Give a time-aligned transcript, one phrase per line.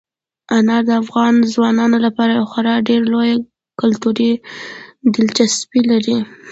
[0.55, 3.37] انار د افغان ځوانانو لپاره خورا ډېره لویه
[3.81, 4.31] کلتوري
[5.15, 6.17] دلچسپي لري.